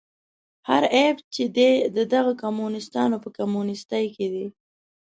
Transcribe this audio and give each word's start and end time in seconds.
هر 0.69 0.83
عیب 0.95 1.17
چې 1.33 1.43
دی 1.57 1.71
د 1.95 1.97
دغو 2.13 2.31
کمونیستانو 2.43 3.17
په 3.23 3.29
کمونیستي 3.37 4.05
کې 4.15 4.27
دی. 4.33 4.47